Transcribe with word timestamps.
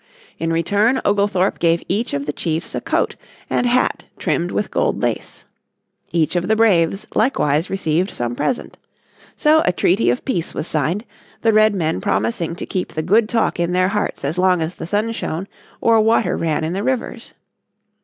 In 0.39 0.51
return 0.51 0.99
Oglethorpe 1.05 1.59
gave 1.59 1.83
each 1.87 2.15
of 2.15 2.25
the 2.25 2.33
chiefs 2.33 2.73
a 2.73 2.81
coat 2.81 3.15
and 3.51 3.67
hat 3.67 4.05
trimmed 4.17 4.49
with 4.51 4.71
gold 4.71 4.99
lace. 4.99 5.45
Each 6.11 6.35
of 6.35 6.47
the 6.47 6.55
braves 6.55 7.05
likewise 7.13 7.69
received 7.69 8.09
some 8.09 8.35
present. 8.35 8.79
So 9.35 9.61
a 9.63 9.71
treaty 9.71 10.09
of 10.09 10.25
peace 10.25 10.55
was 10.55 10.65
signed, 10.65 11.05
the 11.43 11.53
Redmen 11.53 12.01
promising 12.01 12.55
to 12.55 12.65
keep 12.65 12.93
the 12.93 13.03
good 13.03 13.29
talk 13.29 13.59
in 13.59 13.73
their 13.73 13.89
hearts 13.89 14.25
as 14.25 14.39
long 14.39 14.59
as 14.59 14.73
the 14.73 14.87
sun 14.87 15.11
shone, 15.11 15.47
or 15.81 15.99
water 16.01 16.35
ran 16.35 16.63
in 16.63 16.73
the 16.73 16.81
rivers. 16.81 17.35